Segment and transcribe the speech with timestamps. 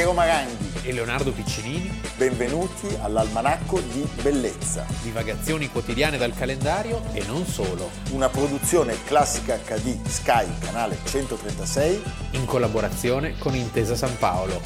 [0.00, 2.00] Piero Maranghi e Leonardo Piccinini.
[2.16, 4.86] Benvenuti all'Almanacco di Bellezza.
[5.02, 7.90] Divagazioni quotidiane dal calendario e non solo.
[8.12, 12.02] Una produzione classica HD Sky, canale 136.
[12.30, 14.58] In collaborazione con Intesa San Paolo.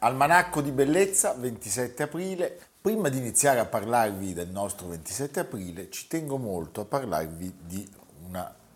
[0.00, 2.58] Almanacco di Bellezza, 27 aprile.
[2.80, 7.98] Prima di iniziare a parlarvi del nostro 27 aprile, ci tengo molto a parlarvi di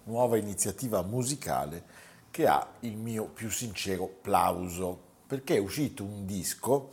[0.05, 6.93] nuova iniziativa musicale che ha il mio più sincero plauso, perché è uscito un disco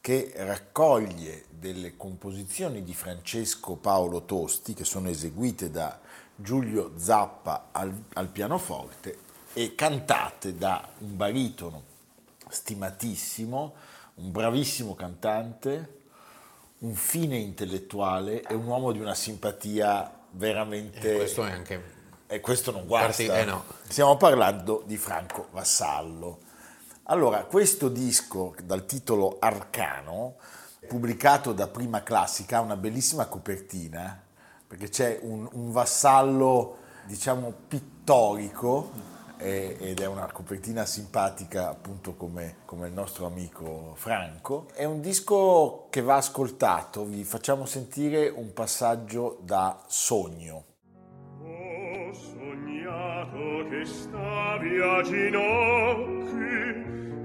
[0.00, 5.98] che raccoglie delle composizioni di Francesco Paolo Tosti, che sono eseguite da
[6.34, 9.16] Giulio Zappa al, al pianoforte
[9.52, 11.84] e cantate da un baritono
[12.48, 13.74] stimatissimo,
[14.14, 16.00] un bravissimo cantante,
[16.78, 21.14] un fine intellettuale e un uomo di una simpatia veramente...
[21.14, 22.00] E questo è anche...
[22.32, 23.08] E questo non guasta.
[23.08, 23.26] Parti...
[23.26, 23.62] Eh no.
[23.86, 26.38] Stiamo parlando di Franco Vassallo.
[27.04, 30.36] Allora, questo disco dal titolo Arcano,
[30.88, 34.18] pubblicato da Prima Classica, ha una bellissima copertina,
[34.66, 42.86] perché c'è un, un vassallo, diciamo, pittorico, ed è una copertina simpatica appunto come, come,
[42.86, 44.68] il nostro amico Franco.
[44.72, 50.71] È un disco che va ascoltato, vi facciamo sentire un passaggio da Sogno.
[53.32, 56.60] amato che stavi a ginocchi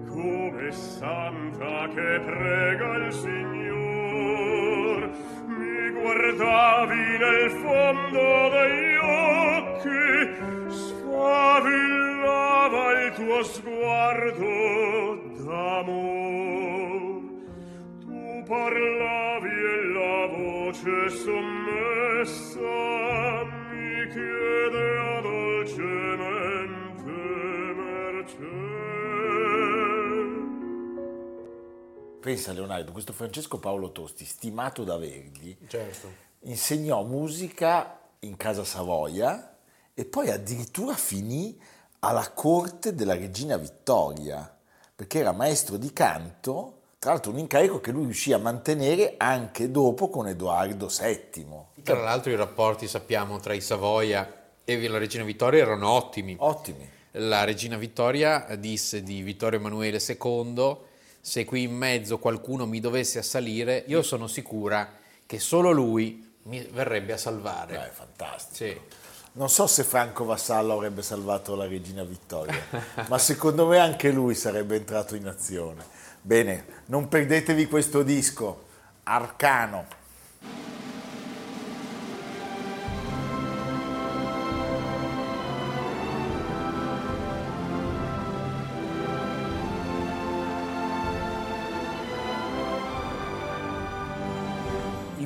[0.08, 5.10] come santa che prega il Signor.
[5.48, 10.36] Mi guardavi nel fondo degli occhi
[10.70, 12.22] sfavillava
[13.04, 14.56] il tuo sguardo
[15.44, 17.26] d'amor.
[18.00, 22.76] Tu parlavi e la voce sommessa
[23.72, 25.17] mi chiedeva
[32.22, 36.12] Pensa Leonardo, questo Francesco Paolo Tosti, stimato da Verdi, certo.
[36.42, 39.58] insegnò musica in casa Savoia
[39.94, 41.60] e poi addirittura finì
[42.00, 44.58] alla corte della regina Vittoria,
[44.96, 49.72] perché era maestro di canto, tra l'altro un incarico che lui riuscì a mantenere anche
[49.72, 51.84] dopo con Edoardo VII.
[51.84, 54.37] Tra l'altro i rapporti, sappiamo, tra i Savoia
[54.70, 56.36] e la regina Vittoria erano ottimi.
[56.38, 56.86] Ottimi.
[57.12, 60.78] La regina Vittoria disse di Vittorio Emanuele II,
[61.22, 64.92] se qui in mezzo qualcuno mi dovesse assalire, io sono sicura
[65.26, 67.78] che solo lui mi verrebbe a salvare.
[67.78, 68.56] Beh, fantastico.
[68.56, 68.80] Sì.
[69.34, 72.60] Non so se Franco Vassallo avrebbe salvato la regina Vittoria,
[73.08, 75.86] ma secondo me anche lui sarebbe entrato in azione.
[76.22, 78.66] Bene, non perdetevi questo disco,
[79.04, 79.86] Arcano.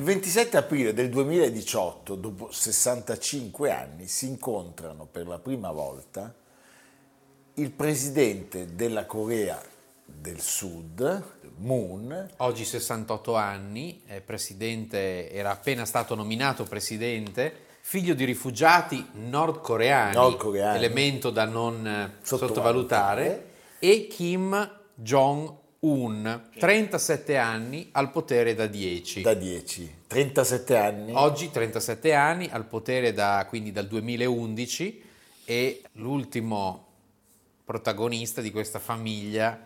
[0.02, 6.34] Il 27 aprile del 2018, dopo 65 anni, si incontrano per la prima volta
[7.54, 9.62] il presidente della Corea
[10.04, 11.22] del Sud,
[11.58, 12.30] Moon.
[12.38, 20.78] Oggi 68 anni, presidente, era appena stato nominato presidente, figlio di rifugiati nordcoreani, nordcoreani.
[20.78, 29.22] elemento da non sottovalutare, e Kim Jong-un un 37 anni al potere da 10.
[29.22, 30.02] Da 10.
[30.06, 31.12] 37 anni.
[31.14, 35.02] Oggi 37 anni al potere da, quindi dal 2011
[35.44, 36.86] e l'ultimo
[37.64, 39.58] protagonista di questa famiglia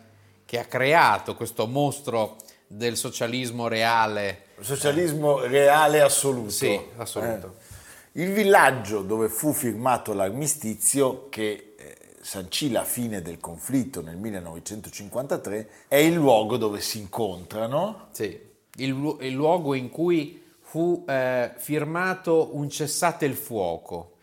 [0.43, 4.45] che ha creato questo mostro del socialismo reale.
[4.59, 5.47] Socialismo eh.
[5.47, 6.49] reale assoluto.
[6.49, 7.57] Sì, assoluto.
[7.59, 8.21] Eh.
[8.23, 11.66] Il villaggio dove fu firmato l'armistizio che
[12.27, 18.09] sancì la fine del conflitto nel 1953, è il luogo dove si incontrano.
[18.11, 18.37] Sì,
[18.75, 24.15] il, il luogo in cui fu eh, firmato un cessate il fuoco.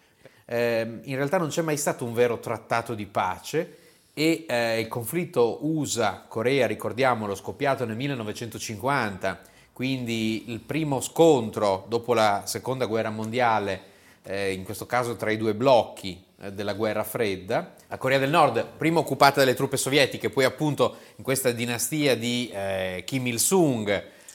[0.44, 3.78] Eh, in realtà non c'è mai stato un vero trattato di pace
[4.12, 9.40] e eh, il conflitto USA-Corea, ricordiamolo, scoppiato nel 1950,
[9.72, 13.80] quindi il primo scontro dopo la seconda guerra mondiale,
[14.24, 16.22] eh, in questo caso tra i due blocchi,
[16.52, 17.74] della guerra fredda.
[17.88, 22.50] La Corea del Nord, prima occupata dalle truppe sovietiche, poi appunto in questa dinastia di
[22.52, 23.88] eh, Kim Il-sung,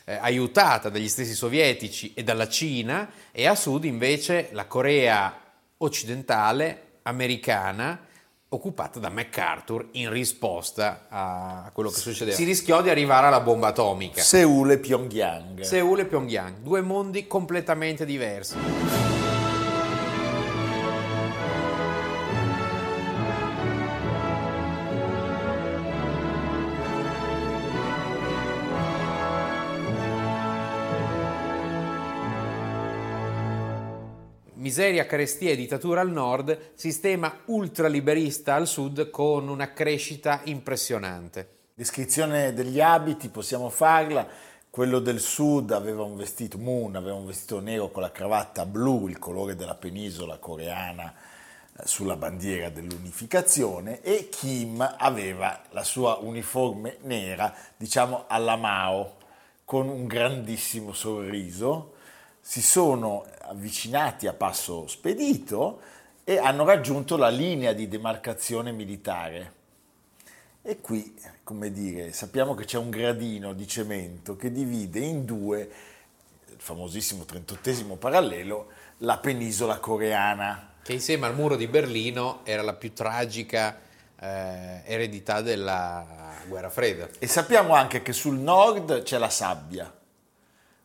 [0.06, 5.34] eh, aiutata dagli stessi sovietici e dalla Cina, e a sud invece la Corea
[5.78, 8.08] occidentale, americana,
[8.52, 12.36] occupata da MacArthur in risposta a quello che succedeva.
[12.36, 14.22] Si rischiò di arrivare alla bomba atomica.
[14.22, 15.62] Seul e Pyongyang.
[15.62, 19.09] Seul e Pyongyang, due mondi completamente diversi.
[34.60, 41.58] Miseria, carestia e dittatura al nord, sistema ultraliberista al sud con una crescita impressionante.
[41.74, 44.28] Descrizione degli abiti, possiamo farla.
[44.70, 49.08] Quello del sud aveva un vestito, Moon aveva un vestito nero con la cravatta blu,
[49.08, 56.98] il colore della penisola coreana eh, sulla bandiera dell'unificazione e Kim aveva la sua uniforme
[57.04, 59.16] nera, diciamo alla Mao,
[59.64, 61.94] con un grandissimo sorriso.
[62.50, 65.82] Si sono avvicinati a passo spedito
[66.24, 69.54] e hanno raggiunto la linea di demarcazione militare.
[70.64, 71.14] E qui,
[71.44, 75.70] come dire, sappiamo che c'è un gradino di cemento che divide in due,
[76.48, 80.74] il famosissimo 38 parallelo, la penisola coreana.
[80.82, 83.80] Che insieme al muro di Berlino era la più tragica
[84.20, 87.10] eh, eredità della guerra fredda.
[87.20, 89.99] E sappiamo anche che sul nord c'è la sabbia,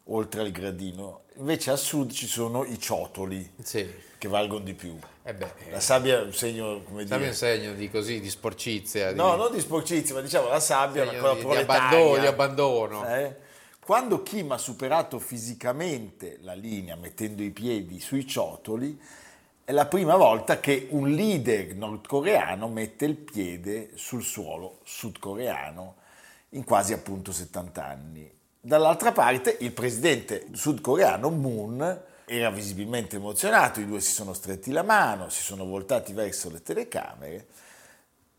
[0.04, 3.88] oltre al gradino, invece a sud ci sono i ciotoli Sì.
[4.18, 4.96] che valgono di più.
[5.22, 5.34] Eh
[5.70, 9.12] La sabbia è un segno, come Sabbia dire, un segno di così, di sporcizia.
[9.12, 11.82] di- no, non di sporcizia, ma diciamo la sabbia è una cosa di, di proletaria.
[11.88, 13.06] abbandono, di abbandono.
[13.14, 13.36] Eh?
[13.80, 18.98] Quando Kim ha superato fisicamente la linea mettendo i piedi sui ciotoli,
[19.64, 25.96] è la prima volta che un leader nordcoreano mette il piede sul suolo sudcoreano
[26.50, 28.30] in quasi appunto 70 anni.
[28.66, 34.82] Dall'altra parte il presidente sudcoreano Moon era visibilmente emozionato, i due si sono stretti la
[34.82, 37.46] mano, si sono voltati verso le telecamere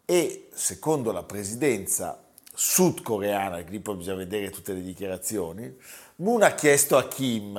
[0.03, 2.19] e secondo la presidenza
[2.51, 5.77] sudcoreana, che lì poi bisogna vedere tutte le dichiarazioni,
[6.15, 7.53] Moon ha chiesto a Kim,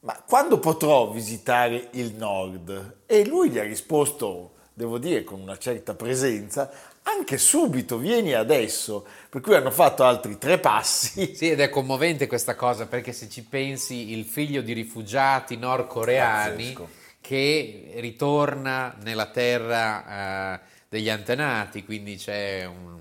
[0.00, 3.04] ma quando potrò visitare il nord?
[3.06, 6.70] E lui gli ha risposto, devo dire, con una certa presenza,
[7.06, 9.06] anche subito, vieni adesso.
[9.28, 11.04] Per cui hanno fatto altri tre passi.
[11.36, 16.72] Sì, ed è commovente questa cosa perché se ci pensi il figlio di rifugiati nordcoreani
[16.72, 16.88] Pazzesco.
[17.20, 23.00] che ritorna nella terra eh, degli antenati, quindi c'è un...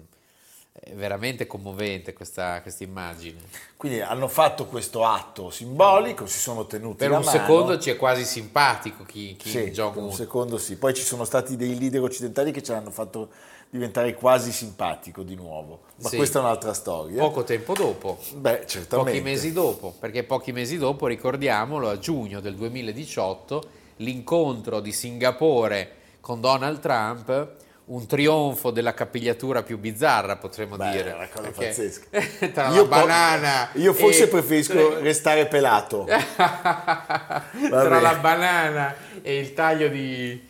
[0.72, 3.40] è veramente commovente questa, questa immagine.
[3.78, 7.30] Quindi hanno fatto questo atto simbolico, si sono tenuti Per un mano.
[7.30, 10.76] secondo ci è quasi simpatico Kim, Kim Sì, per un secondo sì.
[10.78, 13.30] Poi ci sono stati dei leader occidentali che ce l'hanno fatto
[13.70, 15.82] diventare quasi simpatico di nuovo.
[16.02, 16.16] Ma Sì.
[16.18, 17.20] questa è un'altra storia.
[17.20, 19.12] Poco tempo dopo, Beh, certamente.
[19.12, 23.64] pochi mesi dopo, perché pochi mesi dopo, ricordiamolo, a giugno del 2018,
[23.98, 25.92] l'incontro di Singapore
[26.22, 27.54] con Donald Trump,
[27.88, 31.12] un trionfo della capigliatura più bizzarra, potremmo Beh, dire.
[31.12, 32.08] è una cosa perché- pazzesca.
[32.52, 36.06] tra Io la po- banana Io forse e- preferisco restare pelato.
[36.06, 40.44] tra la banana e il taglio di,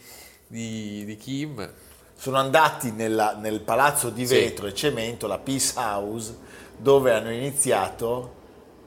[0.47, 1.71] di- di Kim.
[2.25, 4.33] Sono andati nella- nel palazzo di Sì.
[4.33, 6.35] vetro e cemento, la Peace House,
[6.75, 8.33] dove hanno iniziato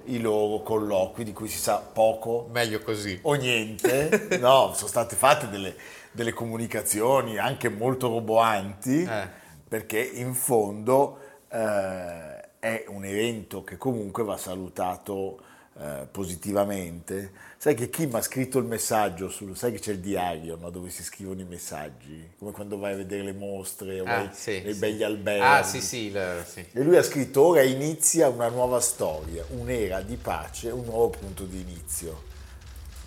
[0.07, 3.17] i loro colloqui, di cui si sa poco Meglio così.
[3.23, 4.27] o niente.
[4.43, 5.77] No, sono state fatte delle,
[6.11, 9.29] delle comunicazioni anche molto roboanti, Eh.
[9.69, 11.19] perché in fondo
[11.49, 15.39] eh, è un evento che comunque va salutato
[15.81, 17.33] eh, positivamente.
[17.57, 20.91] Sai che Kim ha scritto il messaggio, sul, sai che c'è il diario no, dove
[20.91, 24.61] si scrivono i messaggi, come quando vai a vedere le mostre o Ah, vai sì,
[24.61, 24.79] nei sì.
[24.79, 25.45] begli alberghi.
[25.45, 26.45] Ah, sì, sì, la-.
[26.55, 31.45] E lui ha scritto: Ora inizia una nuova storia, un'era di pace, un nuovo punto
[31.45, 32.25] di inizio.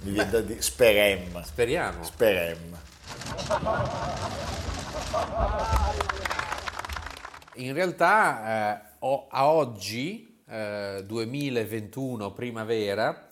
[0.01, 1.43] Mi viene da dire: Sperem.
[1.43, 2.03] Speriamo.
[2.03, 2.77] Sperem.
[7.55, 8.81] In realtà eh,
[9.29, 13.27] a oggi, eh, 2021 primavera,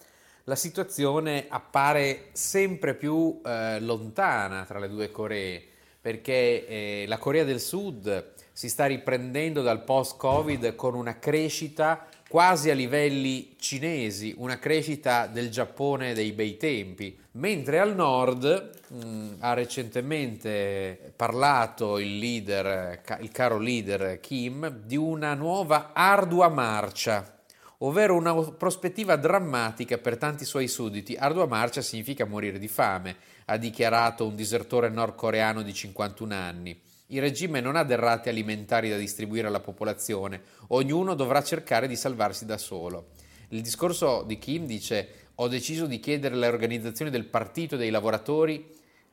[0.45, 5.63] la situazione appare sempre più eh, lontana tra le due Coree,
[6.01, 12.69] perché eh, la Corea del Sud si sta riprendendo dal post-Covid con una crescita quasi
[12.69, 19.53] a livelli cinesi, una crescita del Giappone dei bei tempi, mentre al nord mh, ha
[19.53, 27.41] recentemente parlato il leader, il caro leader Kim, di una nuova ardua marcia,
[27.79, 31.15] ovvero una prospettiva drammatica per tanti suoi sudditi.
[31.15, 33.15] Ardua marcia significa morire di fame,
[33.45, 36.81] ha dichiarato un disertore nordcoreano di 51 anni.
[37.11, 42.45] Il regime non ha derrate alimentari da distribuire alla popolazione, ognuno dovrà cercare di salvarsi
[42.45, 43.07] da solo.
[43.49, 48.69] Il discorso di Kim dice ho deciso di chiedere alle organizzazioni del Partito dei lavoratori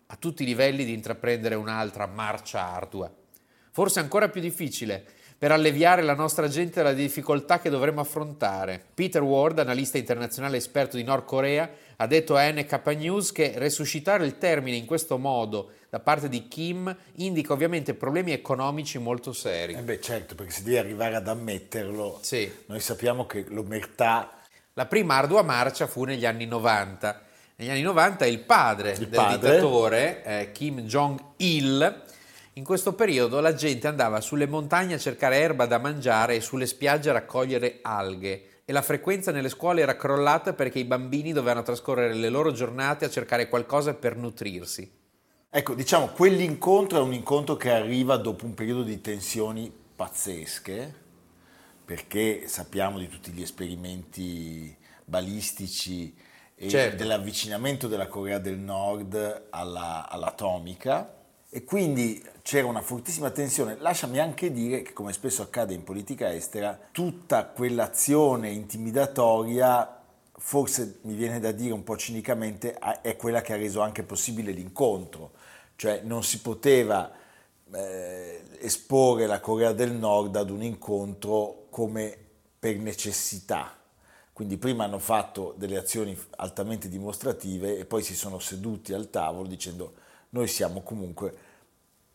[0.08, 3.10] a tutti i livelli di intraprendere un'altra marcia ardua.
[3.70, 5.04] Forse ancora più difficile
[5.38, 8.82] per alleviare la nostra gente dalle difficoltà che dovremo affrontare.
[8.94, 14.24] Peter Ward, analista internazionale esperto di Nord Corea, ha detto a NK News che resuscitare
[14.26, 19.72] il termine in questo modo da parte di Kim indica ovviamente problemi economici molto seri.
[19.74, 22.50] Eh beh, certo, perché se devi arrivare ad ammetterlo, Sì.
[22.66, 24.30] noi sappiamo che l'omertà
[24.74, 27.22] La prima ardua marcia fu negli anni 90,
[27.56, 29.50] negli anni 90 il padre Il del padre.
[29.50, 32.02] dittatore eh, Kim Jong-il.
[32.54, 36.66] In questo periodo la gente andava sulle montagne a cercare erba da mangiare e sulle
[36.66, 41.62] spiagge a raccogliere alghe e la frequenza nelle scuole era crollata perché i bambini dovevano
[41.62, 44.90] trascorrere le loro giornate a cercare qualcosa per nutrirsi.
[45.48, 50.94] Ecco, diciamo, quell'incontro è un incontro che arriva dopo un periodo di tensioni pazzesche,
[51.84, 56.12] perché sappiamo di tutti gli esperimenti balistici
[56.56, 56.96] e Certo.
[56.96, 61.15] dell'avvicinamento della Corea del Nord alla- all'atomica
[61.48, 63.76] e quindi c'era una fortissima tensione.
[63.78, 69.96] Lasciami anche dire che, come spesso accade in politica estera, tutta quell'azione intimidatoria
[70.38, 74.52] forse mi viene da dire un po' cinicamente, è quella che ha reso anche possibile
[74.52, 75.32] l'incontro,
[75.76, 77.10] cioè non si poteva
[77.72, 82.16] eh, esporre la Corea del Nord ad un incontro come
[82.58, 83.74] per necessità.
[84.32, 89.48] Quindi prima hanno fatto delle azioni altamente dimostrative e poi si sono seduti al tavolo
[89.48, 89.94] dicendo
[90.30, 91.44] noi siamo comunque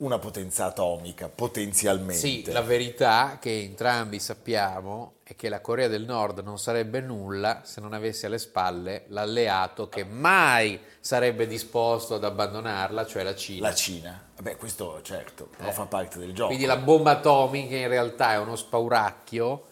[0.02, 2.16] una potenza atomica, potenzialmente.
[2.20, 7.62] Sì, la verità che entrambi sappiamo è che la Corea del Nord non sarebbe nulla
[7.64, 13.68] se non avesse alle spalle l'alleato che mai sarebbe disposto ad abbandonarla, cioè la Cina.
[13.68, 15.74] La Cina, vabbè questo certo, però Eh.
[15.74, 16.48] fa parte del gioco.
[16.48, 19.68] Quindi la bomba atomica in realtà è uno spauracchio,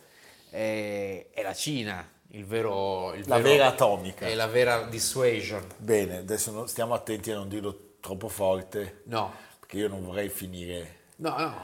[0.52, 3.16] eh, è la Cina il vero...
[3.16, 4.28] il La vero- vera atomica.
[4.28, 5.66] È la vera dissuasion.
[5.78, 10.96] Bene, adesso stiamo attenti a non dirlo troppo forte, No, perché io non vorrei finire...
[11.18, 11.56] no, no,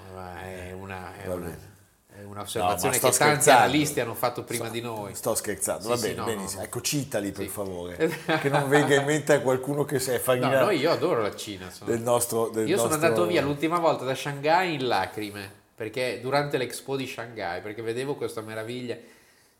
[0.41, 1.15] è una...
[1.15, 1.73] È una
[2.17, 3.59] è No, un'osservazione sto che tanti scherzando.
[3.63, 5.13] analisti hanno fatto prima di noi.
[5.15, 6.61] Sto scherzando, Sì, va sì, bene, no, benissimo.
[6.61, 6.65] no.
[6.65, 7.49] Ecco, citali per Sì.
[7.51, 7.97] favore,
[8.39, 11.35] che non venga in mente a qualcuno che è No, farina no, io adoro la
[11.35, 11.69] Cina.
[11.71, 12.47] sono- del nostro...
[12.47, 16.95] del Io sono nostro- andato via l'ultima volta da Shanghai in lacrime, perché durante l'Expo
[16.95, 18.95] di Shanghai, perché vedevo questa meraviglia.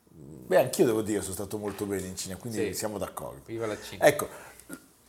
[0.08, 2.74] Beh, anch'io devo dire, sono stato molto bene in Cina, quindi Sì.
[2.74, 3.41] siamo d'accordo.
[3.48, 4.05] Viva la Cina.
[4.05, 4.29] Ecco,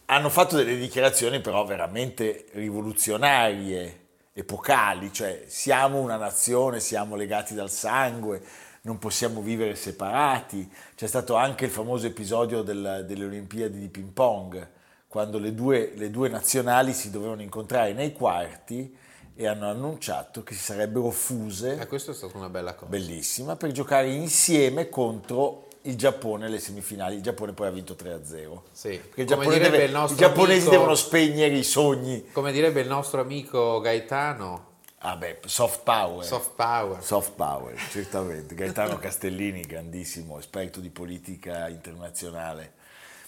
[0.06, 4.00] hanno fatto delle dichiarazioni però veramente rivoluzionarie,
[4.32, 8.42] epocali, cioè siamo una nazione, siamo legati dal sangue,
[8.82, 10.70] non possiamo vivere separati.
[10.94, 14.68] C'è stato anche il famoso episodio del- delle Olimpiadi di ping pong,
[15.08, 18.94] quando le due, le due nazionali si dovevano incontrare nei quarti
[19.34, 22.90] e hanno annunciato che si sarebbero fuse Eh, questa è stata una bella cosa.
[22.90, 27.16] bellissima per giocare insieme contro il Giappone alle semifinali.
[27.16, 28.62] Il Giappone poi ha vinto 3-0.
[28.72, 28.90] Sì.
[28.98, 32.30] Perché il Giappone deve- il i giapponesi amico- devono spegnere i sogni.
[32.32, 36.24] Come direbbe il nostro amico Gaetano, Ah beh, soft power.
[36.24, 37.02] soft power.
[37.02, 38.54] Soft power, certamente.
[38.54, 42.72] Gaetano Castellini, grandissimo esperto di politica internazionale.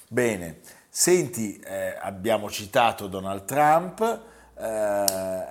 [0.09, 4.01] Bene, senti, eh, abbiamo citato Donald Trump
[4.59, 4.65] eh,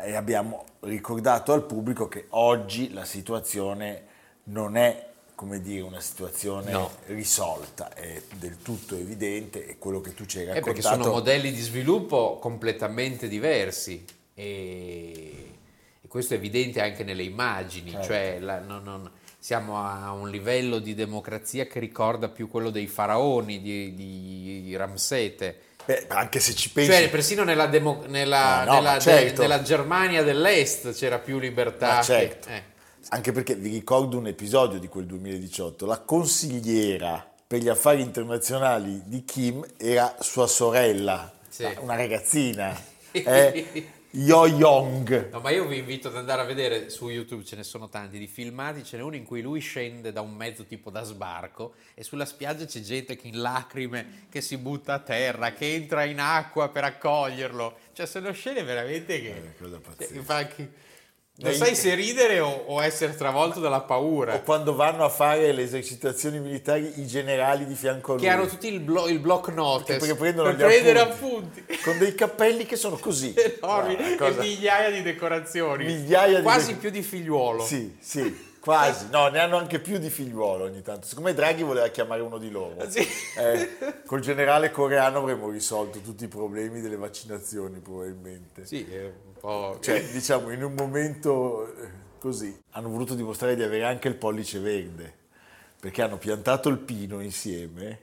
[0.04, 4.06] e abbiamo ricordato al pubblico che oggi la situazione
[4.46, 5.07] non è,
[5.38, 6.92] come dire, una situazione No.
[7.06, 10.74] risolta, è del tutto evidente e quello che tu ci hai Eh, raccontato.
[10.82, 14.04] perché sono modelli di sviluppo completamente diversi
[14.34, 15.54] e,
[16.02, 18.08] e questo è evidente anche nelle immagini, Certo.
[18.08, 22.88] cioè la- non- non- siamo a un livello di democrazia che ricorda più quello dei
[22.88, 25.60] faraoni di, di Ramsete.
[25.86, 26.90] Beh, anche se ci pensi...
[26.92, 29.42] Cioè, persino nella, demo- nella- No, no, nella- certo.
[29.44, 31.88] nella Germania dell'Est c'era più libertà.
[31.94, 32.50] Ma che- certo.
[32.50, 32.64] eh.
[33.10, 39.02] Anche perché vi ricordo un episodio di quel 2018, la consigliera per gli affari internazionali
[39.06, 41.66] di Kim era sua sorella, Sì.
[41.80, 42.78] una ragazzina,
[43.12, 45.30] eh, Yo Young.
[45.32, 48.18] No, ma io vi invito ad andare a vedere su YouTube, ce ne sono tanti
[48.18, 51.76] di filmati, ce n'è uno in cui lui scende da un mezzo tipo da sbarco
[51.94, 56.04] e sulla spiaggia c'è gente che in lacrime che si butta a terra, che entra
[56.04, 57.78] in acqua per accoglierlo.
[57.94, 59.30] Cioè sono scene veramente che...
[59.30, 59.54] Eh,
[61.40, 64.40] Non sai se ridere o, o essere travolto dalla O paura.
[64.40, 68.24] quando vanno a fare le esercitazioni militari i generali di fianco a lui.
[68.24, 71.60] Che hanno tutti il, blo- il block notice Perché prendono per prendere appunti.
[71.60, 71.84] appunti.
[71.84, 73.36] Con dei cappelli che sono così.
[73.38, 75.86] Enormi Ah, e migliaia di decorazioni.
[75.86, 77.64] Migliaia di Quasi deco- più di figliuolo.
[77.64, 79.08] Sì, sì, quasi.
[79.10, 81.06] No, ne hanno anche più di figliuolo ogni tanto.
[81.06, 82.90] Secondo me Draghi voleva chiamare uno di loro.
[82.90, 83.06] Sì.
[83.38, 88.66] Eh, col generale coreano avremmo risolto tutti i problemi delle vaccinazioni probabilmente.
[88.66, 89.78] Sì, è un po'...
[89.82, 94.60] Cioè, diciamo, in un momento eh, così hanno voluto dimostrare di avere anche il pollice
[94.60, 95.14] verde,
[95.80, 98.00] perché hanno piantato il pino insieme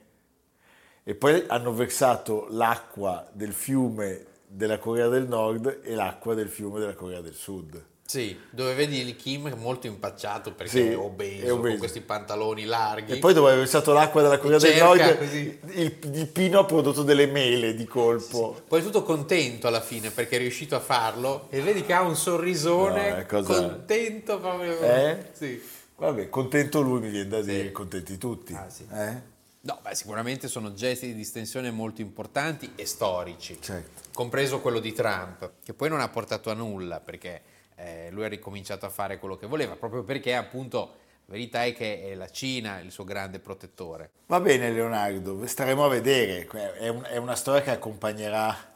[1.03, 6.79] e poi hanno versato l'acqua del fiume della Corea del Nord e l'acqua del fiume
[6.79, 7.93] della Corea del Sud.
[8.07, 11.69] Sì, dove vedi il Kim molto impacciato perché Sì, è obeso, è obeso.
[11.69, 13.13] con questi pantaloni larghi.
[13.13, 15.59] E poi dopo aver versato l'acqua della Corea del Nord, così.
[15.71, 18.61] il, il pino ha prodotto delle mele di colpo.
[18.67, 22.01] Poi è tutto contento alla fine perché è riuscito a farlo e vedi che ha
[22.03, 24.79] un sorrisone No, cosa- contento proprio.
[24.81, 25.17] Eh?
[25.33, 25.61] Sì.
[25.97, 28.53] Vabbè, contento lui mi viene da dire, contenti tutti.
[28.53, 28.85] Ah, sì.
[28.93, 29.33] Eh?
[29.61, 34.01] No, beh, sicuramente sono gesti di distensione molto importanti e storici, Certo.
[34.13, 37.41] compreso quello di Trump, che poi non ha portato a nulla perché
[37.75, 41.73] eh, lui ha ricominciato a fare quello che voleva, proprio perché appunto la verità è
[41.73, 44.11] che è la Cina il suo grande protettore.
[44.27, 48.73] Va bene Leonardo, staremo a vedere, è, un- è una storia che accompagnerà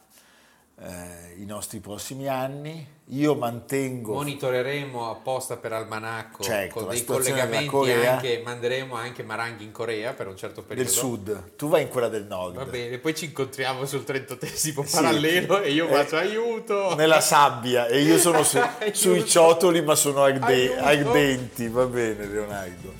[0.82, 2.98] eh, i nostri prossimi anni.
[3.12, 4.12] Io mantengo...
[4.14, 8.12] Monitoreremo apposta per Almanacco Certo, con dei collegamenti Corea.
[8.12, 10.88] anche, manderemo anche Maranghi in Corea per un certo periodo.
[10.88, 12.54] del sud, tu vai in quella del nord.
[12.54, 14.94] Va bene, poi ci incontriamo sul 38esimo Sì.
[14.94, 16.94] parallelo e io Eh, faccio aiuto.
[16.94, 18.60] Nella sabbia e io sono su-
[18.92, 22.92] sui ciotoli ma sono arde- ardenti, va bene Leonardo.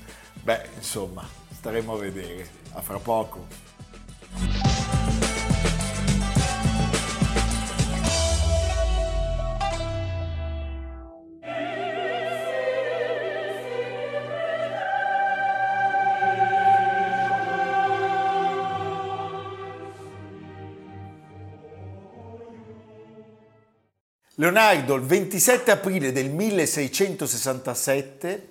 [0.42, 2.48] Beh, insomma, staremo a vedere.
[2.72, 3.46] A fra poco.
[24.40, 28.48] Leonardo, il 27 aprile del 1667,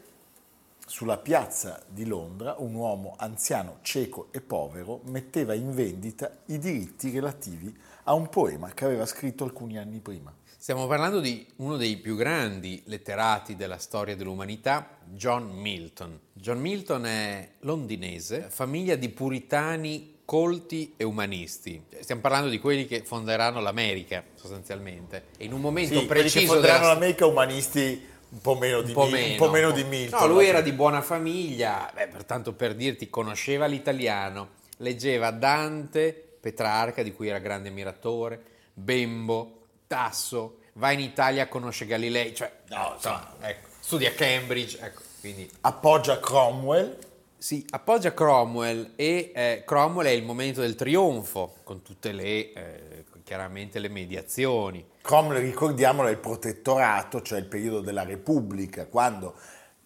[0.86, 7.10] sulla piazza di Londra, un uomo anziano, cieco e povero metteva in vendita i diritti
[7.10, 10.31] relativi a un poema che aveva scritto alcuni anni prima.
[10.60, 16.19] Stiamo parlando di uno dei più grandi letterati della storia dell'umanità, John Milton.
[16.34, 21.83] John Milton è londinese, famiglia di puritani colti e umanisti.
[22.01, 25.29] Stiamo parlando di quelli che fonderanno l'America, sostanzialmente.
[25.38, 28.81] E in un momento Sì, quelli che preciso fonderanno della l'America umanisti un po' meno
[28.81, 29.31] di, un po' meno.
[29.31, 30.19] un po' meno di Milton.
[30.19, 37.01] No, lui era di buona famiglia, beh, pertanto per dirti, conosceva l'italiano, leggeva Dante, Petrarca,
[37.01, 38.39] di cui era grande ammiratore,
[38.72, 45.01] Bembo, Tasso, va in Italia, conosce Galilei, cioè, no, insomma, ecco, studia a Cambridge, ecco,
[45.22, 45.50] quindi...
[45.61, 46.96] appoggia Cromwell,
[47.39, 53.05] Sì, appoggia Cromwell e eh, Cromwell è il momento del trionfo, con tutte le, eh,
[53.23, 54.85] chiaramente le mediazioni.
[55.01, 59.35] Cromwell, ricordiamolo, è il protettorato, cioè il periodo della Repubblica, quando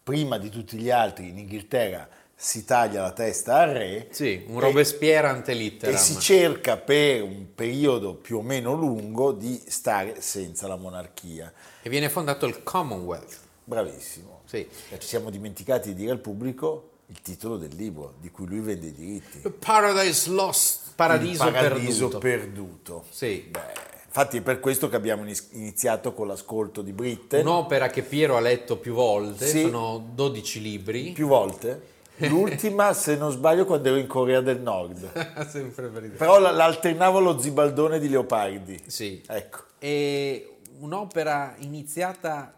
[0.01, 4.07] prima di tutti gli altri in Inghilterra si taglia la testa al re.
[4.09, 9.61] Sì, un Robespierre ante E si cerca per un periodo più o meno lungo di
[9.67, 11.53] stare senza la monarchia.
[11.83, 13.41] E viene fondato il Commonwealth.
[13.63, 14.41] Bravissimo.
[14.45, 14.67] Sì.
[14.89, 18.59] E Ci siamo dimenticati di dire al pubblico il titolo del libro di cui lui
[18.59, 19.39] vende i diritti.
[19.59, 22.17] Paradise Lost, Paradiso, paradiso perduto.
[22.17, 23.05] perduto.
[23.11, 23.47] Sì.
[23.51, 23.59] Beh,
[24.07, 27.45] infatti è per questo che abbiamo iniziato con l'ascolto di Britten.
[27.45, 29.61] Un'opera che Piero ha letto più volte, Sì.
[29.61, 31.11] sono 12 libri.
[31.11, 31.91] più volte.
[32.17, 35.11] L'ultima, se non sbaglio, quando ero in Corea del Nord.
[35.49, 36.17] Sempre per idea.
[36.17, 38.81] Però la, la alternavo allo zibaldone di Leopardi.
[38.87, 39.21] Sì.
[39.27, 39.63] Ecco.
[39.77, 42.53] E un'opera iniziata,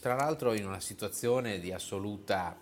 [0.00, 2.56] tra l'altro, in una situazione di assoluta.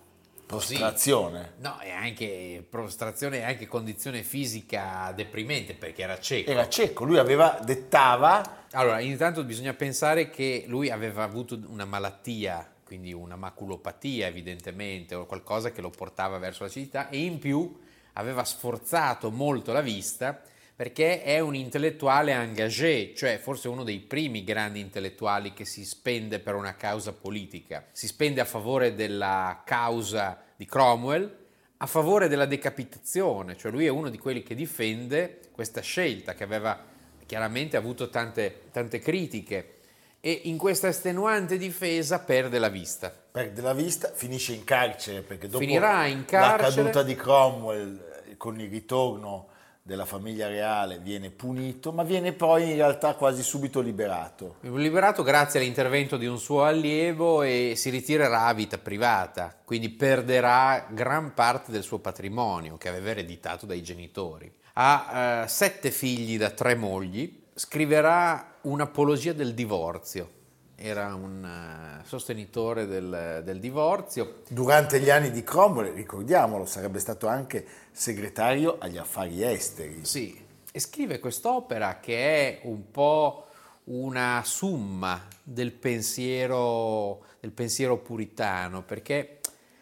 [0.46, 1.54] Prostrazione.
[1.58, 6.50] No, e anche prostrazione e anche condizione fisica deprimente perché era cieco.
[6.50, 12.68] Era cieco, lui aveva, dettava Allora, intanto bisogna pensare che lui aveva avuto una malattia,
[12.84, 17.80] quindi una maculopatia evidentemente, o qualcosa che lo portava verso la cecità, e in più
[18.14, 20.42] aveva sforzato molto la vista
[20.76, 26.40] perché è un intellettuale engagé, cioè forse uno dei primi grandi intellettuali che si spende
[26.40, 27.86] per una causa politica.
[27.92, 31.42] Si spende a favore della causa di Cromwell,
[31.76, 36.42] a favore della decapitazione, cioè lui è uno di quelli che difende questa scelta che
[36.42, 36.92] aveva
[37.24, 39.74] chiaramente avuto tante, tante critiche
[40.20, 43.14] e in questa estenuante difesa perde la vista.
[43.30, 46.74] perde la vista, finisce in carcere perché dopo Finirà in la carcere.
[46.74, 49.48] caduta di Cromwell eh, con il ritorno
[49.86, 54.56] della famiglia reale viene punito, ma viene poi in realtà quasi subito liberato.
[54.60, 60.86] Liberato grazie all'intervento di un suo allievo e si ritirerà a vita privata, quindi perderà
[60.88, 64.50] gran parte del suo patrimonio che aveva ereditato dai genitori.
[64.72, 70.30] Ha eh, sette figli da tre mogli, scriverà un'apologia del divorzio,
[70.76, 77.26] era un eh, sostenitore del, del divorzio, Durante gli anni di Cromwell, ricordiamolo, sarebbe stato
[77.26, 80.04] anche segretario agli affari esteri.
[80.04, 80.38] Sì,
[80.72, 83.46] e scrive quest'opera che è un po'
[83.84, 89.40] una summa del pensiero, del pensiero puritano, perché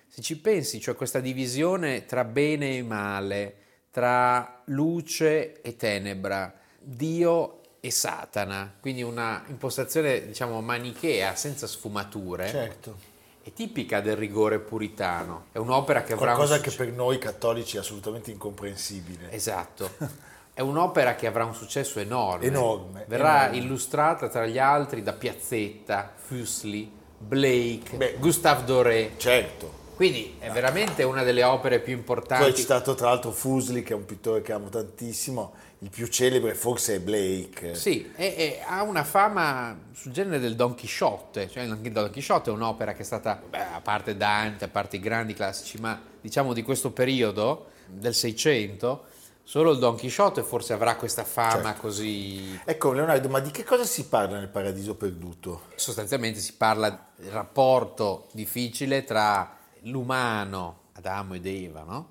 [0.09, 3.57] se ci pensi, cioè questa divisione tra bene e male,
[3.90, 12.96] tra luce e tenebra, Dio e Satana, quindi una impostazione diciamo manichea, senza sfumature, Certo.
[13.42, 15.46] è tipica del rigore puritano.
[15.50, 19.32] È un'opera che avrà Qualcosa un che per noi cattolici è assolutamente incomprensibile.
[19.32, 19.90] Esatto.
[20.54, 22.44] È un'opera che avrà un successo enorme.
[22.44, 23.56] Enorme, Verrà enorme.
[23.56, 28.16] illustrata tra gli altri da Piazzetta, Fuseli, Blake, Beh.
[28.20, 29.12] Gustave Doré.
[29.16, 29.80] Certo.
[29.96, 32.54] Quindi è veramente una delle opere più Tu hai importanti.
[32.54, 36.96] citato tra l'altro Fusli, che è un pittore che amo tantissimo, il più celebre forse
[36.96, 37.74] è Blake.
[37.74, 42.50] Sì, e, e ha una fama sul genere del Don Chisciotte, cioè il Don Chisciotte
[42.50, 46.00] è un'opera che è stata, beh, a parte Dante, a parte i grandi classici, ma
[46.20, 49.06] diciamo di questo periodo, del Seicento,
[49.42, 51.80] solo il Don Chisciotte forse avrà questa fama Certo.
[51.80, 52.60] così...
[52.64, 55.62] Ecco Leonardo, ma di che cosa si parla nel Paradiso Perduto?
[55.74, 62.10] Sostanzialmente si parla del rapporto difficile tra l'umano, Adamo ed Eva, no?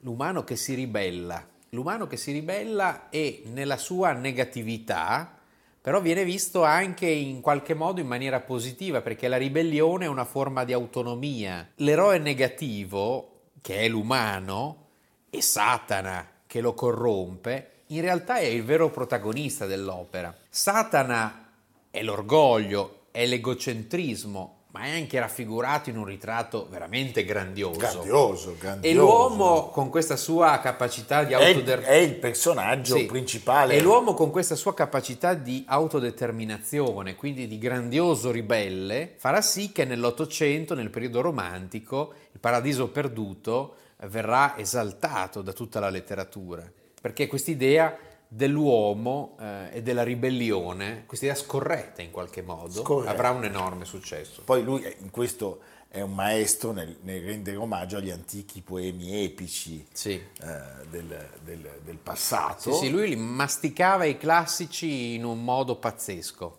[0.00, 5.38] L'umano che si ribella, l'umano che si ribella e nella sua negatività,
[5.80, 10.24] però viene visto anche in qualche modo in maniera positiva, perché la ribellione è una
[10.24, 11.70] forma di autonomia.
[11.76, 14.88] L'eroe negativo, che è l'umano,
[15.30, 20.36] e Satana che lo corrompe, in realtà è il vero protagonista dell'opera.
[20.48, 21.48] Satana
[21.90, 27.78] è l'orgoglio, è l'egocentrismo, ma è anche raffigurato in un ritratto veramente grandioso.
[27.78, 28.86] Grandioso, grandioso.
[28.86, 33.06] E l'uomo con questa sua capacità di autoder- è il personaggio Sì.
[33.06, 33.74] principale.
[33.74, 39.84] E l'uomo con questa sua capacità di autodeterminazione, quindi di grandioso ribelle, farà sì che
[39.84, 43.74] nell'Ottocento, nel periodo romantico, il paradiso perduto
[44.06, 46.62] verrà esaltato da tutta la letteratura.
[47.00, 47.96] Perché quest'idea
[48.32, 53.10] dell'uomo eh, e della ribellione, quest'idea scorretta in qualche modo, Scorretta.
[53.10, 54.42] avrà un enorme successo.
[54.44, 59.24] Poi lui eh, in questo è un maestro nel, nel rendere omaggio agli antichi poemi
[59.24, 60.12] epici Sì.
[60.12, 62.70] eh, del, del- del passato.
[62.72, 66.58] Sì, sì, lui li masticava i classici in un modo pazzesco.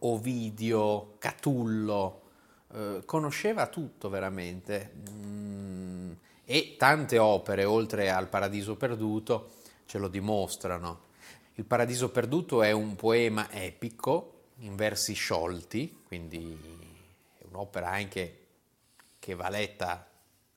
[0.00, 2.20] Ovidio, Catullo,
[2.74, 4.90] eh, conosceva tutto veramente.
[5.08, 6.12] Mm,
[6.44, 9.50] e tante opere, oltre al Paradiso Perduto,
[9.86, 11.12] ce lo dimostrano.
[11.54, 16.58] Il Paradiso Perduto è un poema epico in versi sciolti, quindi
[17.38, 18.38] è un'opera anche
[19.18, 20.10] che va letta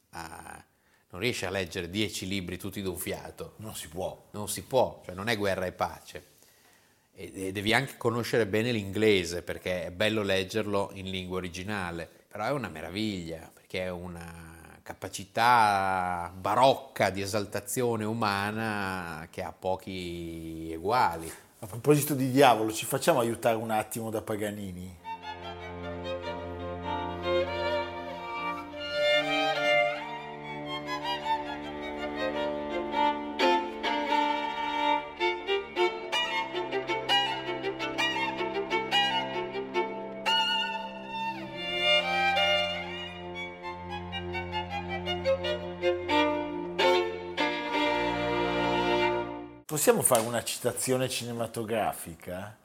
[0.09, 0.65] a...
[1.09, 4.27] non riesce a leggere dieci libri tutti d'un fiato Non si può.
[4.31, 6.35] non si può, cioè non è guerra e pace.
[7.13, 12.51] E, devi anche conoscere bene l'inglese perché è bello leggerlo in lingua originale, però è
[12.51, 14.46] una meraviglia perché è una
[14.87, 21.29] capacità barocca di esaltazione umana che ha pochi uguali.
[21.59, 25.06] A proposito di diavolo, ci facciamo aiutare un attimo da Paganini?
[49.87, 52.57] Possiamo fare una citazione cinematografica?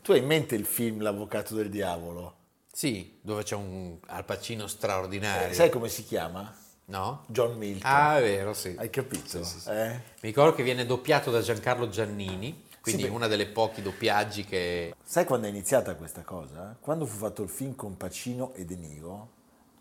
[0.00, 2.36] Tu hai in mente il film L'avvocato del diavolo?
[2.72, 5.52] Sì, dove c'è un Al Pacino straordinario.
[5.52, 6.50] Sai come si chiama?
[6.86, 7.24] No?
[7.26, 7.82] John Milton.
[7.84, 8.74] Ah, è vero, sì.
[8.78, 9.44] Hai capito?
[9.44, 9.68] Sì, sì, sì.
[9.68, 9.88] Eh?
[9.90, 14.94] Mi ricordo che viene doppiato da Giancarlo Giannini, quindi una delle pochi doppiaggi che...
[15.04, 16.78] Sai quando è iniziata questa cosa?
[16.80, 19.32] Quando fu fatto il film con Pacino e De Niro,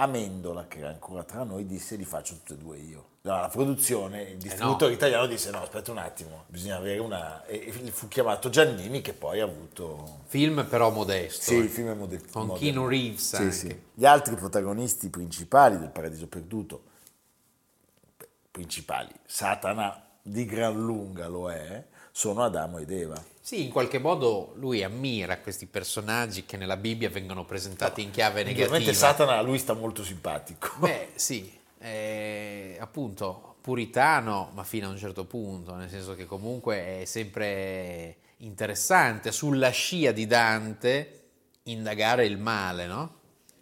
[0.01, 3.07] Amendola, che era ancora tra noi, disse li faccio tutte e due io.
[3.21, 7.45] No, la produzione, il distributore italiano disse no, aspetta un attimo, bisogna avere una...
[7.45, 10.21] E fu chiamato Giannini che poi ha avuto...
[10.27, 11.41] Film però modesto.
[11.41, 11.57] Sì, eh.
[11.57, 12.71] il film è mode- Con moderno.
[12.71, 13.51] Keanu Reeves Sì, anche.
[13.51, 13.81] sì.
[13.93, 16.83] Gli altri protagonisti principali del Paradiso Perduto,
[18.51, 23.24] principali, Satana di gran lunga lo è, sono Adamo ed Eva.
[23.41, 28.43] Sì, in qualche modo lui ammira questi personaggi che nella Bibbia vengono presentati in chiave
[28.43, 28.67] negativa.
[28.67, 30.72] Ovviamente Satana a lui sta molto simpatico.
[30.78, 37.02] Beh, sì, è appunto puritano, ma fino a un certo punto, nel senso che comunque
[37.02, 41.24] è sempre interessante sulla scia di Dante
[41.63, 43.18] indagare il male, no?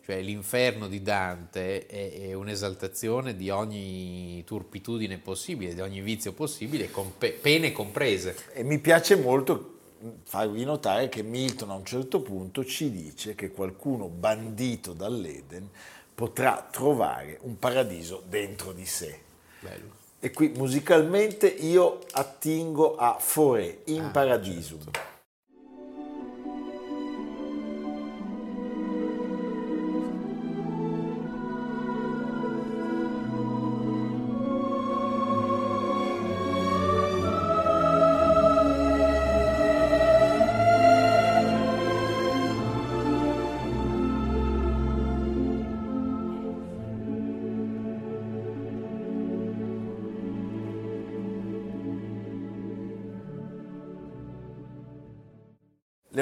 [0.07, 6.89] Cioè l'inferno di Dante è, è un'esaltazione di ogni turpitudine possibile, di ogni vizio possibile,
[6.89, 8.33] con pe- pene comprese.
[8.53, 9.79] E mi piace molto
[10.23, 15.67] farvi notare che Milton a un certo punto ci dice che qualcuno bandito dall'Eden
[16.15, 19.19] potrà trovare un paradiso dentro di sé.
[19.59, 19.91] Bello.
[20.21, 24.83] E qui musicalmente io attingo a Fore in Ah, Paradisum.
[24.83, 25.15] certo.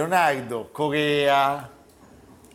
[0.07, 1.67] Leonardo, Corea,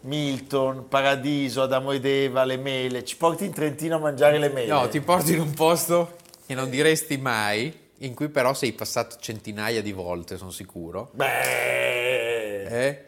[0.02, 3.04] Milton, Paradiso, Adamo ed Eva, le mele.
[3.04, 4.68] Ci porti in Trentino a mangiare le mele?
[4.68, 9.16] No, ti porto in un posto che non diresti mai, in cui però sei passato
[9.20, 11.10] centinaia di volte, sono sicuro.
[11.12, 13.04] Beh, Eh?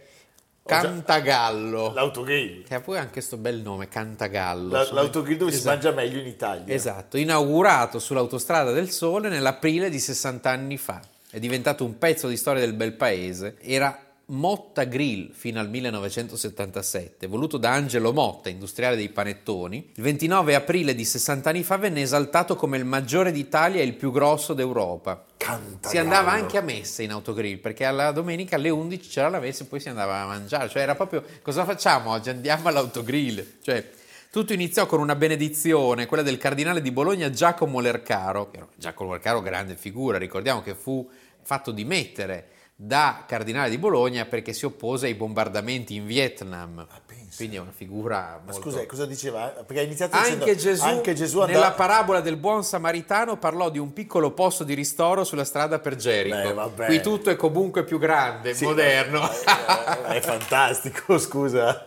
[0.64, 1.92] Cantagallo.
[1.92, 2.64] l'autogrill.
[2.64, 4.70] Che ha poi anche questo bel nome, Cantagallo.
[4.72, 5.74] La- l'autogrill dove si Esatto.
[5.74, 6.74] mangia meglio in Italia.
[6.74, 11.00] Esatto, inaugurato sull'autostrada del Sole nell'aprile di 60 anni fa.
[11.30, 13.56] È diventato un pezzo di storia del bel paese.
[13.60, 13.98] Era
[14.32, 19.90] Motta Grill fino al 1977, voluto da Angelo Motta, industriale dei panettoni.
[19.94, 23.92] Il 29 aprile di 60 anni fa venne esaltato come il maggiore d'Italia e il
[23.92, 25.22] più grosso d'Europa.
[25.36, 25.88] Cantagallo.
[25.88, 29.64] Si andava anche a messa in autogrill perché alla domenica alle 11 c'era la messa
[29.64, 30.70] e poi si andava a mangiare.
[30.70, 32.30] Cioè era proprio cosa facciamo oggi?
[32.30, 33.58] Andiamo all'autogrill.
[33.60, 33.86] Cioè,
[34.30, 38.50] tutto iniziò con una benedizione, quella del cardinale di Bologna Giacomo Lercaro.
[38.76, 41.06] Giacomo Lercaro, grande figura, ricordiamo che fu
[41.42, 46.86] fatto dimettere da cardinale di Bologna perché si oppose ai bombardamenti in Vietnam.
[47.06, 47.36] pensa.
[47.36, 48.70] Quindi è una figura Ma molto...
[48.70, 49.46] scusa, cosa diceva?
[49.48, 51.72] Perché ha iniziato Anche dicendo Gesù, anche Gesù nella andava...
[51.74, 56.70] parabola del buon samaritano parlò di un piccolo posto di ristoro sulla strada per Gerico.
[56.74, 56.84] Beh.
[56.86, 59.22] Qui tutto è comunque più grande, Sì, moderno.
[59.30, 61.82] eh, È fantastico, scusa.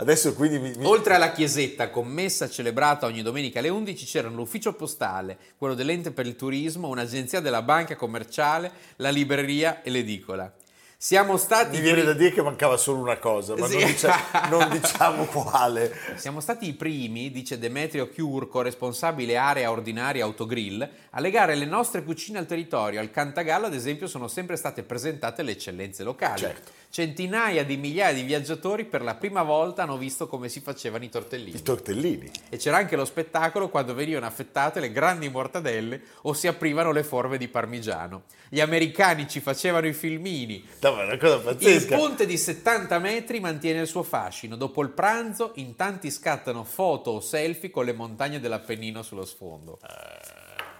[0.00, 4.72] Adesso quindi mi, mi- Oltre alla chiesetta commessa celebrata ogni domenica alle 11 c'erano l'ufficio
[4.74, 10.52] postale, quello dell'ente per il turismo, un'agenzia della banca commerciale, la libreria e l'edicola.
[11.00, 13.78] Siamo stati, mi viene da dire che mancava solo una cosa, ma Sì.
[13.78, 15.92] non, dicia- non diciamo quale.
[16.16, 22.02] siamo stati i primi, dice Demetrio Chiurco, responsabile area ordinaria autogrill, a legare le nostre
[22.02, 22.98] cucine al territorio.
[23.00, 26.40] Al Cantagallo, ad esempio, sono sempre state presentate le eccellenze locali.
[26.40, 26.70] Certo.
[26.90, 31.10] Centinaia di migliaia di viaggiatori per la prima volta hanno visto come si facevano i
[31.10, 31.56] tortellini.
[31.58, 32.30] I tortellini.
[32.48, 37.04] E c'era anche lo spettacolo quando venivano affettate le grandi mortadelle o si aprivano le
[37.04, 38.22] forme di parmigiano.
[38.48, 40.66] Gli americani ci facevano i filmini.
[40.80, 41.96] No, ma è una cosa Il pazzesca.
[41.96, 44.56] ponte di 70 metri mantiene il suo fascino.
[44.56, 49.78] Dopo il pranzo, in tanti scattano foto o selfie con le montagne dell'Appennino sullo sfondo.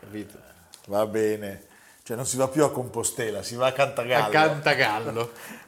[0.01, 0.38] Capito?
[0.87, 1.66] Va bene.
[2.03, 4.25] Cioè non si va più a Compostela, si va a Cantagallo.
[4.25, 5.33] A Cantagallo.